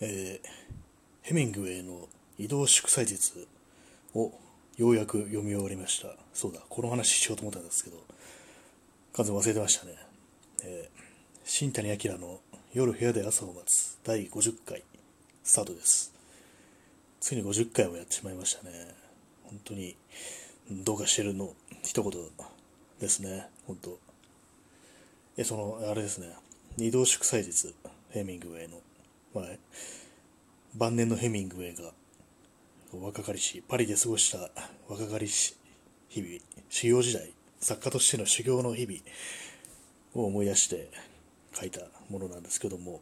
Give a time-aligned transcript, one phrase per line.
[0.00, 0.48] えー、
[1.22, 3.46] ヘミングウェイの移動祝祭日
[4.14, 4.32] を
[4.76, 6.14] ようやく読み終わりました。
[6.32, 7.96] そうだ、この話しようと思ったんですけど、
[9.14, 9.96] 完全忘れてましたね。
[10.62, 11.00] えー、
[11.44, 12.40] 新谷明の
[12.72, 14.84] 夜部屋で朝を待つ第50回
[15.42, 16.12] スタートです。
[17.20, 18.94] ついに50回もやってしまいましたね。
[19.44, 19.96] 本当に、
[20.70, 22.12] どうかしてるの一言
[23.00, 23.98] ですね、本当。
[25.36, 26.32] え、その、あれですね、
[26.76, 27.74] 移動祝祭日、
[28.10, 28.80] ヘミングウェイの、
[29.38, 29.48] まあ、
[30.74, 31.92] 晩年のヘミングウェイが
[32.92, 34.50] 若かりしパリで過ごした
[34.88, 35.56] 若かりし
[36.08, 38.98] 日々修行時代作家としての修行の日々
[40.14, 40.90] を思い出して
[41.54, 43.00] 書いたものなんですけども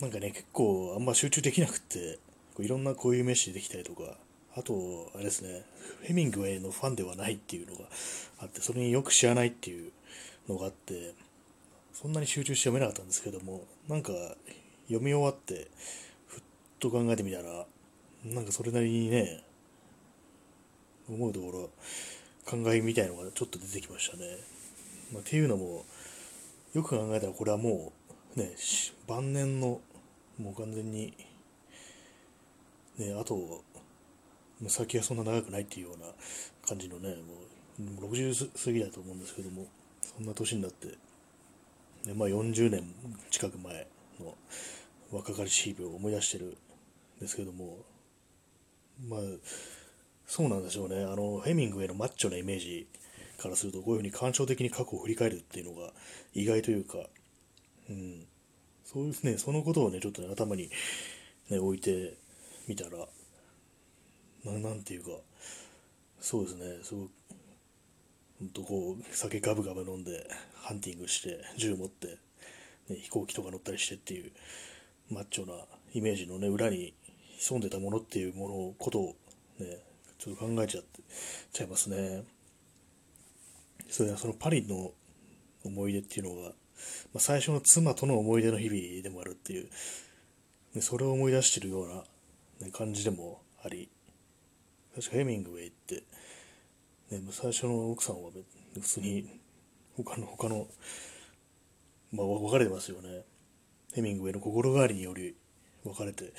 [0.00, 2.18] なんかね結構あんま集中できなくって
[2.60, 4.02] いろんなこういう飯できたりとか
[4.56, 5.64] あとあれですね
[6.02, 7.84] ヘミングウェイのファンではないっていうのが
[8.40, 9.92] あってそれによく知らないっていう
[10.48, 11.14] のがあって
[11.92, 14.12] そんなに集中して読めなかったんですけどもなんか
[14.88, 15.70] 読み終わって
[16.26, 16.42] ふっ
[16.80, 17.66] と考えてみたら、
[18.24, 19.44] なんかそれなりにね、
[21.08, 21.70] 思うところ、
[22.44, 24.38] 考えみたいのがちょっと出てきましたね。
[25.12, 25.84] まあ、っていうのも、
[26.74, 27.92] よく考えたらこれはも
[28.36, 28.54] う、ね、
[29.06, 29.80] 晩年の、
[30.38, 31.14] もう完全に、
[32.98, 33.62] ね、あと、
[34.66, 36.06] 先はそんな長くないっていうような
[36.66, 39.66] 感じのね、もう60過ぎだと思うんですけども、
[40.02, 40.88] そんな年になって、
[42.06, 42.82] ね、まあ40年
[43.30, 43.86] 近く前
[44.20, 44.34] の
[45.10, 47.78] 若かりし日々を思い出してるんですけども、
[49.06, 49.20] まあ、
[50.26, 51.04] そうなんでしょうね。
[51.04, 52.86] あの、ヘミングウェイのマッチョなイメージ
[53.38, 55.92] からすると、こういうふうに感傷的に過去を振り返るっていうのが
[56.34, 56.98] 意外というか、
[57.88, 58.26] うん、
[58.84, 60.70] そうですね、そのことをね、ちょっと、ね、頭に、
[61.48, 62.14] ね、置いて
[62.66, 63.06] みたら、
[64.44, 65.10] ななんていうか、
[66.20, 67.10] そうですね、そう、
[68.38, 72.18] ほんとこう、酒ガブガブ飲んで、ハンティングして、銃持って、
[72.88, 74.32] ね、飛行機とか乗ったりしてっていう、
[75.10, 75.54] マッチョな
[75.94, 76.94] イメージのね、裏に
[77.38, 79.16] 潜んでたものっていうものことを
[79.58, 79.78] ね、
[80.18, 81.02] ちょっと考えちゃって、
[81.52, 82.24] ちゃいますね。
[83.88, 84.92] それはそのパリの
[85.64, 86.54] 思い出っていうのが、ま
[87.16, 89.68] あ、最初の妻との思い出の日々でもあるっていう、
[90.74, 91.94] ね、それを思い出してるような、
[92.66, 93.88] ね、感じでもあり、
[94.94, 96.04] 確かヘミングウェイって、
[97.10, 98.30] ね、最初の奥さんは
[98.74, 99.40] 普通に
[99.96, 100.66] 他の、他の、
[102.12, 103.24] まあ別れてますよね。
[103.94, 105.34] ヘミングウェイの心変わりにより
[105.84, 106.32] 別れて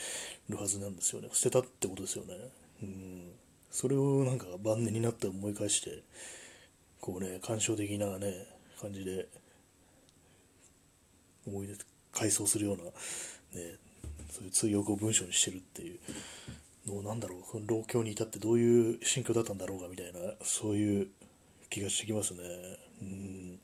[0.50, 1.30] るはずなんですよね。
[1.34, 2.36] 捨てたってことですよね。
[2.84, 3.32] うん。
[3.72, 6.04] それをなんか晩年になって思い返して
[7.00, 8.48] こうね感傷的なね
[8.82, 9.28] 感じで
[11.48, 11.76] 思い出
[12.12, 13.76] 回想するようなね
[14.32, 16.00] そういう追憶を文章にしてるっていう。
[16.88, 17.42] のをなんだろう。
[17.42, 21.08] この老境に至ってどういう心境だったんだろうかみたいなそういう
[21.70, 22.40] 気がしてきますね。
[23.02, 23.60] うん。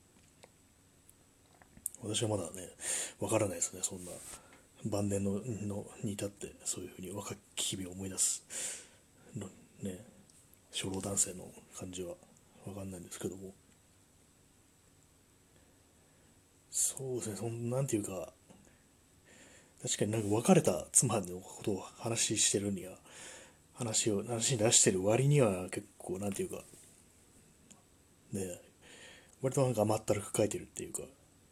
[2.08, 2.70] 私はまだね
[3.20, 3.80] わからないですね。
[3.84, 4.12] そんな
[4.86, 8.44] 晩年ののに至ってそういうふうに若き日々を思い出す
[9.36, 9.48] の
[9.82, 10.00] ね
[10.72, 12.14] 初老男性の感じは
[12.66, 13.54] 分かんないんですけども。
[16.70, 18.34] そうですねそんなんていうか
[19.82, 22.98] 確かになんか別れた妻のことを話してるには
[23.76, 26.58] 話を話に出してる割には結構なんていうか
[28.34, 28.60] ね
[29.42, 31.04] 割となんか甘ったるく書いてるっていうか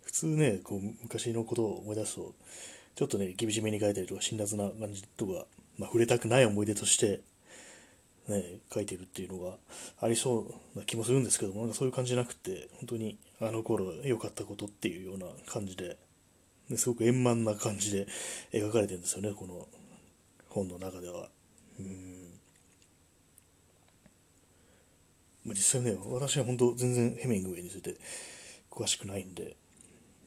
[0.06, 2.34] 普通ねこう昔のことを思い出すと
[2.96, 5.46] ちょっとね、厳しめに書いたりとか、辛辣な感じとか、
[5.80, 7.22] まあ、触れたくない思い出として、
[8.28, 9.58] ね、書いてるっていうのが
[10.00, 15.97] ありそうな気もするんですけども、なんかそういう感じじゃなくて、本当にあの頃良かったことっていうような感じで、
[16.70, 18.08] ですごく円満な感じで
[18.53, 19.68] 描かれてるんですよね、この
[20.50, 21.30] 本の中では。
[21.80, 22.30] うん
[25.46, 27.97] 実際ね、私は本当全然ヘミングウェイについて
[28.72, 29.58] 詳しくないんで、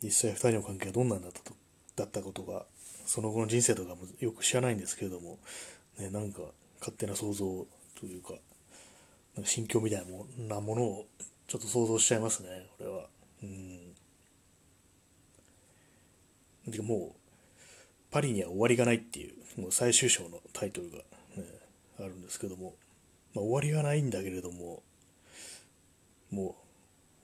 [0.02, 1.54] 実際2人の関係はどんなんだったと
[1.96, 2.64] だったことが
[3.06, 5.38] その後の人生とかもよく知らないんですけれども、
[5.98, 6.42] ね、なんか
[6.78, 7.66] 勝手な想像
[7.98, 8.34] というか
[9.34, 10.04] なんか心境みたい
[10.48, 11.06] なものを
[11.46, 13.06] ちょっと想像しちゃいますねこれは。
[13.42, 13.94] うん。
[16.70, 17.16] てかもう
[18.10, 21.04] パリには終わりがないっていうもう最終章のタイトルが、ね、
[22.00, 22.74] あるんですけども、
[23.34, 24.82] まあ、終わりがないんだけれども
[26.30, 26.65] もう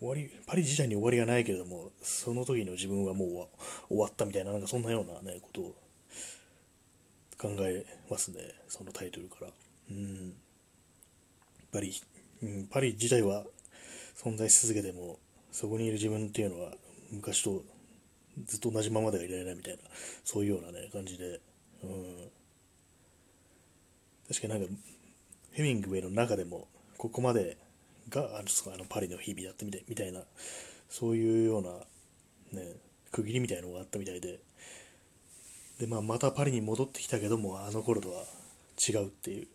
[0.03, 3.29] 終わり、パリ自体に終わりがないけれども、その時の自分はもう
[3.89, 5.75] 終わったみたいな、なんかそんなようなね、ことを
[7.39, 9.47] 考えますね、そのタイトルから。
[9.93, 10.35] うん。
[11.73, 11.95] パリ、
[12.43, 13.45] うん、パリ自体は
[14.17, 15.21] 存在し続けても、
[15.53, 16.73] そこにいる自分っていうのは、
[17.13, 17.63] 昔と
[18.45, 19.83] ずっと同じままではいられないみたいな、
[20.25, 21.41] そういうようなね、感じで、
[21.85, 22.31] うん。
[24.29, 24.75] 確かになんか、
[25.53, 26.67] ヘミングウェイの中でも、
[26.99, 27.57] ここまで
[28.09, 28.43] があ
[28.77, 30.21] のパリの日々だったみたいみたいな
[30.89, 31.71] そういうような、
[32.61, 32.77] ね、
[33.11, 34.41] 区切りみたいなのがあったみたいで。
[35.81, 38.25] で、まあ、またパリに戻ってきたけども、あの頃とは
[38.89, 39.49] 違うっていう、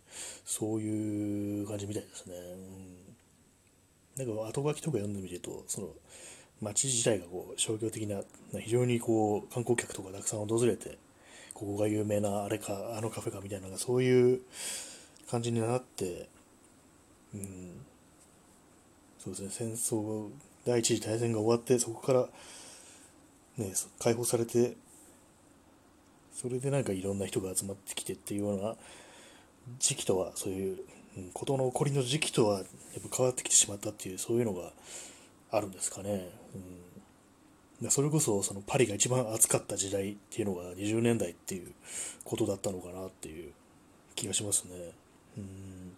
[0.46, 2.36] そういう感じみたいですね。
[4.18, 5.90] うん、なんか後書きとか読んでみると、その
[6.62, 8.22] 街自体がこう商業的な、
[8.60, 10.98] 非常にこう観光客とかたくさん訪れて、
[11.54, 14.42] ここが有名なあれか、あのカフェかみたいな、そういう
[15.30, 16.30] 感じになって、
[17.34, 17.86] うん、
[19.28, 20.30] そうですね、戦争、
[20.66, 22.28] 第一次大戦が終わって、そこから、
[23.58, 24.78] ね、解放されて、
[26.34, 28.76] それでなんかいろんな人が集まってきてっていうような
[29.80, 30.78] 時期とは、そういう、
[31.18, 32.66] うん、事の起こりの時期とはやっ
[33.10, 34.72] ぱ変わってきてしまったっていう、そういうのが
[35.52, 36.30] あるんですかね。
[37.82, 41.74] うん、それこそそのパリが一番暑かった時代っていうのが20年代っていう
[42.24, 43.52] ことだったのかなっていう
[44.16, 44.92] 気がしますね。
[45.38, 45.98] うん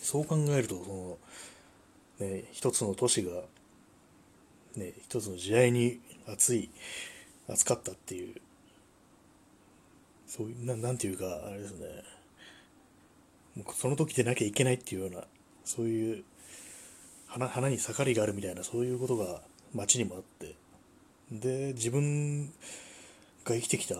[0.00, 1.18] そう考えるとその、
[2.18, 3.42] ね、一つの都市が、
[4.76, 6.70] ね、一つの時代に暑い
[7.48, 8.34] 暑かったっていう
[10.26, 11.86] そういうななんていうかあれですね。
[13.56, 15.24] もうその時でなきゃいけないっていうような
[15.64, 16.24] そういう
[17.26, 19.40] 花花に盛りがあるみたいなそういうことが
[19.74, 20.54] 街にもあって。
[21.30, 22.52] で自分が
[23.46, 23.96] 生きてきた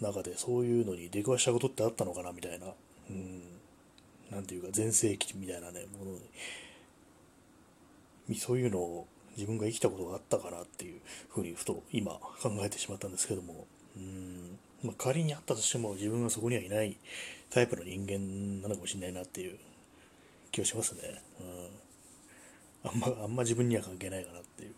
[0.00, 2.66] 中でそういうのに出くわしたことってあったのかなみたいな、
[3.10, 3.42] うん、
[4.30, 6.20] なんていうか全盛期みたいなねものに
[8.36, 9.06] そういうのを
[9.36, 13.66] 自分が生きたことがあったかなっていうふうにふと今考えてしまったんですけども
[13.96, 16.96] うんまあ、仮にあったとしても自分はそこにはいない
[17.48, 19.58] タイプの人間なのかもしれないなっていう
[20.50, 21.22] 気がしますね。
[22.84, 24.74] うん、あんま、あんま自分には関係ないかなっていう。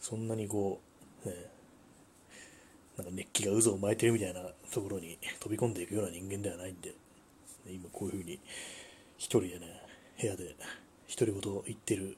[0.00, 0.80] そんなにこ
[1.26, 1.34] う、ね、
[2.96, 4.40] なんか熱気が渦を巻いてるみたいな
[4.72, 6.94] ところに飛び込んでいくような人間ではないんで、
[7.68, 8.40] 今こういうふうに
[9.18, 9.82] 一人でね、
[10.18, 10.56] 部屋で
[11.14, 12.16] 独り言言ってる、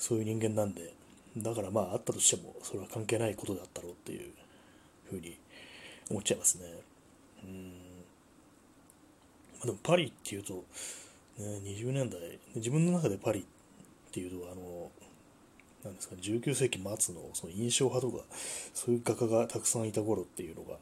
[0.00, 0.94] そういう人間なんで、
[1.36, 4.32] だからまああったとしてもそれは関係ないことだったろうっていう
[5.10, 5.38] ふうに
[6.10, 6.64] 思っちゃいますね。
[7.44, 7.72] うん。
[9.58, 10.64] まあ、でもパリっていうと、
[11.38, 12.18] ね、20年代、
[12.56, 13.44] 自分の中でパリっ
[14.10, 14.90] ていうと、あの、
[15.84, 18.24] なんですかね、19世紀末のその印象派とか、
[18.72, 20.76] そういう画家がたくさんいた頃っていうのが、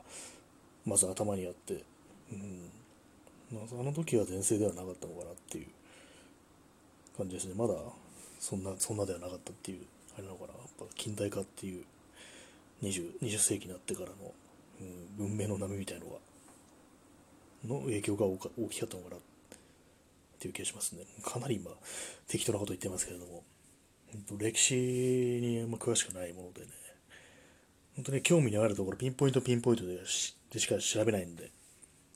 [0.87, 1.83] まず頭にあって、
[2.33, 2.71] うん。
[3.53, 5.67] あの時は全盛ではなかったのかなっていう
[7.17, 7.55] 感じですね。
[7.57, 7.75] まだ
[8.39, 9.81] そんな、そんなではなかったっていう、
[10.17, 10.53] あれなのかな。
[10.53, 11.85] やっぱ近代化っていう
[12.83, 14.33] 20、20世紀になってからの
[14.81, 16.13] うん、文明の波みたいのが
[17.67, 19.21] の影響が大きかったのかなっ
[20.39, 21.03] ていう気がしますね。
[21.25, 21.73] かなり今
[22.29, 23.43] 適当なこと言ってますけれども
[24.39, 26.69] 歴史にあんま詳しくないものでね
[27.97, 31.51] 本当に興味のあるところピンポイントピンポイントでしか調べないんで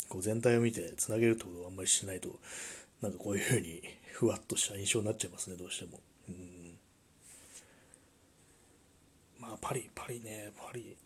[0.08, 2.28] こう全体を見てつなげるってことをあんまりしないと
[3.02, 3.82] なんかこういうふうに
[4.12, 5.98] ふわっとした印象になっちゃいますねどうしても。
[6.28, 6.78] うん
[9.40, 10.96] まあパリパリねパリ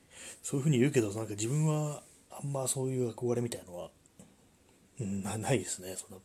[0.42, 3.90] そういうふうに言うけど、なんか自分はあんまそういう憧れみたいのは、
[5.00, 5.96] うん、ないですね。
[5.96, 6.22] そんな、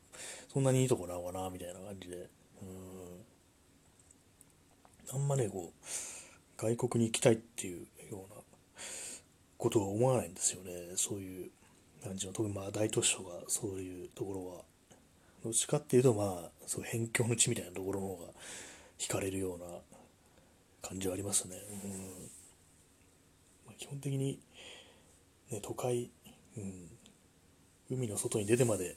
[0.53, 2.29] そんなにいいとこなのかな、みたいな感じで。
[2.61, 3.25] うん。
[5.13, 8.41] あんまね、こう、外国に行きたいっていうような
[9.57, 10.71] ことは思わないんですよね。
[10.95, 11.49] そういう
[12.03, 14.61] 感じの、特にまあ大都市とかそういうところは。
[15.43, 18.33] どっちかっていうと、まあ、そう辺境の地みたいなところの方が
[19.01, 19.65] 惹かれるような
[20.87, 21.57] 感じはありますね。
[21.83, 21.91] うん。
[23.65, 24.39] まあ基本的に、
[25.49, 26.11] ね、都会、
[26.55, 26.89] うん、
[27.89, 28.95] 海の外に出てまで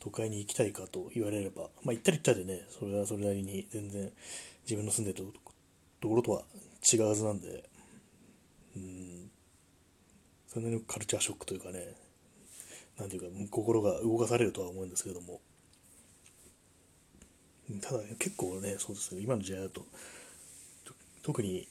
[0.00, 4.10] 都会に行きたいかと言われれば、まあ、行ったり行ったでね、それはそれなりに全然
[4.62, 5.32] 自分の住んでる
[6.00, 6.42] ところとは
[6.90, 7.68] 違うはずなんで、
[8.74, 9.30] うん、
[10.48, 11.94] それなりのカルチャーショックというかね、
[12.98, 15.40] なんていうか、心が動かされるとは思うんですけども、
[17.82, 19.84] ただ、ね、結構ね、そうですね、今の時代だと、
[21.22, 21.68] 特に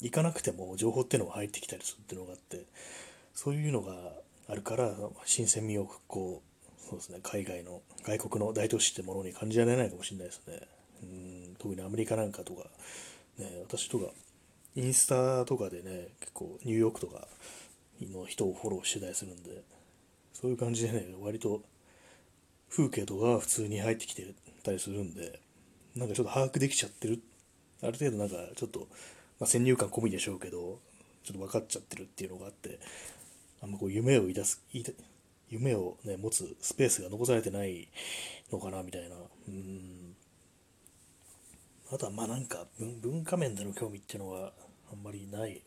[0.00, 2.66] 行かなくても情報っていうのが入ってきたりするっていうのがあって
[3.34, 3.94] そういうのが
[4.48, 4.92] あるから
[5.24, 10.60] 新鮮味をこうそうですね海外の外国の大都市ってものに感じられないかもしれないですね。
[11.02, 12.64] うん特にアメリカなんかとか、
[13.38, 14.06] ね、私とか
[14.74, 17.28] インスタとかでね結構ニューヨークとか
[18.00, 19.62] の人をフォローしてたりするんで
[20.32, 21.62] そういう感じでね割と
[22.74, 25.40] 風景とか普通に入ってきてたりするんで
[25.94, 27.22] なんかちょっと把握できちゃってる
[27.82, 28.88] ある程度なんかちょっと
[29.42, 30.78] まあ、先入観込みでしょうけど、
[31.24, 32.78] ちょっと分かっちゃってるっていうのがあって、
[33.60, 34.62] あんまこう夢を抱す、
[35.50, 37.88] 夢をね、持つスペースが残されてない
[38.52, 39.16] のかな、みたいな。
[39.48, 40.14] うん。
[41.92, 44.52] あとはまあなんか文化面での興味っていうのは
[44.92, 45.60] あんまりない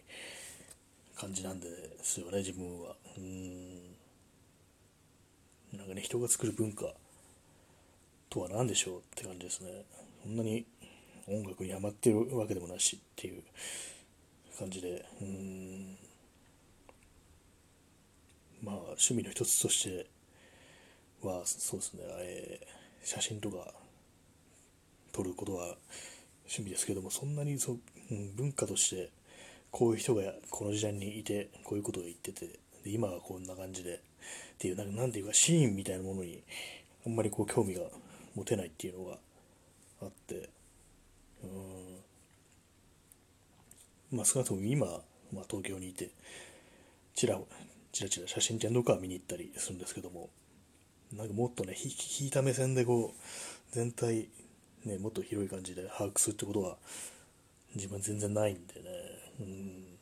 [1.13, 1.67] 感じなんで
[2.01, 2.95] すよね、自分は。
[3.17, 3.74] うん。
[5.85, 6.85] んかね、人が作る文化
[8.29, 9.83] とは何でしょうって感じですね。
[10.23, 10.65] そんなに
[11.27, 13.43] 音楽にハマってるわけでもなしっていう
[14.57, 15.05] 感じで。
[15.21, 15.97] うん。
[18.63, 20.07] まあ趣味の一つとして
[21.21, 23.73] はそうですね、えー、写真とか
[25.11, 25.75] 撮ることは
[26.45, 27.77] 趣味ですけどもそんなにそ、
[28.11, 29.11] うん、文化として
[29.71, 33.99] こういう人がこの時代にいてこういうことを言っててで今はこんな感じでっ
[34.59, 36.41] ていうなんていうかシーンみたいなものに
[37.05, 37.81] あんまりこう興味が
[38.35, 39.17] 持てないっていうのが
[40.03, 40.49] あって
[41.43, 41.49] うん。
[44.17, 46.11] まあ少なくとも今、まあ、東京にいて
[47.15, 47.39] ちら
[47.91, 50.29] ちらちら写真展とか見に行ったりするんですけども
[51.11, 53.19] なんかもっとね引いた目線でこう
[53.71, 54.29] 全体
[54.85, 56.77] ねもっと広い感じで把握するってことは
[57.73, 58.81] 自分全然ないんでね。
[59.39, 59.94] うん。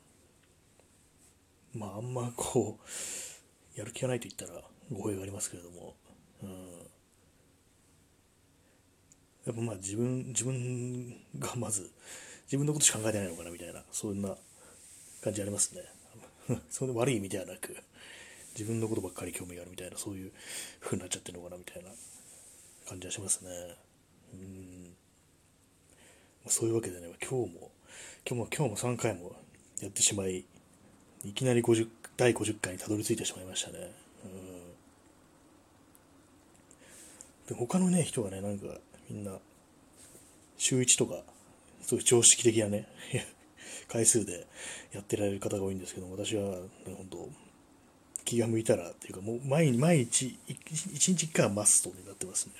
[1.73, 4.61] まああんまこうやる気がないと言ったら
[4.91, 5.95] 語弊がありますけれども、
[6.43, 6.49] うん、
[9.45, 11.91] やっぱまあ自分自分がまず
[12.45, 14.35] 自分のことしか考えてないのかなみたいなそんな
[15.23, 15.81] 感じありますね。
[16.69, 17.75] それ悪い意味ではなく
[18.51, 20.31] 自分のことばっかり興味があるみたいなそういう
[20.81, 21.89] 風になっちゃってるのかなみたいな
[22.87, 23.49] 感じはしますね。
[24.33, 24.95] うん。
[26.47, 27.71] そういうわけでね今日も
[28.27, 29.35] 今日も今日も3回も
[29.81, 30.45] やってしまい
[31.25, 31.87] いきなり50
[32.17, 33.91] 第50回にたどり着いてしまいましたね。
[37.47, 38.67] で他のね人がねなんか
[39.09, 39.37] みんな
[40.57, 41.23] 週1とか
[41.81, 42.87] そういう常識的なね
[43.89, 44.47] 回数で
[44.93, 47.29] やってられる方が多いんですけど私は、ね、本当
[48.23, 52.53] 気が向いたらっていうかもう毎日毎日一日一回はマストになってますね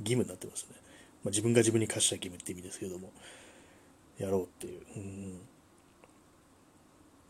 [0.00, 0.76] 義務になってますね、
[1.24, 3.12] まあ、自分が自分に課した義務って意味ですけども
[4.18, 5.40] やろうっていう、うん、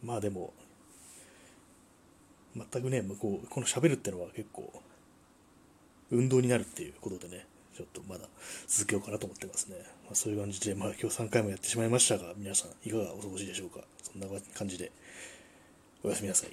[0.02, 0.52] まあでも
[2.56, 4.72] 全くね向こうこの喋るってのは結構
[6.10, 8.26] 運動になるっていうことでねちょっとまだ
[8.66, 9.76] 続けようかなと思ってますね。
[10.04, 13.80] まあ、そういう感じで、まあ今日3回もやってしまいましたが、皆さんいかがお過ごしでしょうか。
[14.02, 14.92] そんな感じで、
[16.02, 16.50] おやすみなさい。